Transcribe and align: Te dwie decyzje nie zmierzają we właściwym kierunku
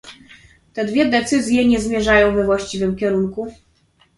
Te 0.73 0.85
dwie 0.85 1.05
decyzje 1.05 1.65
nie 1.67 1.79
zmierzają 1.79 2.35
we 2.35 2.43
właściwym 2.45 2.95
kierunku 2.95 3.53